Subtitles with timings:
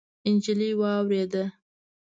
[0.33, 1.43] نجلۍ واورېده.